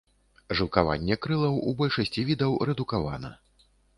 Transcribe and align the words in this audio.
Жылкаванне 0.59 1.17
крылаў 1.25 1.59
у 1.71 1.75
большасці 1.83 2.25
відаў 2.31 2.57
рэдукавана. 2.69 3.33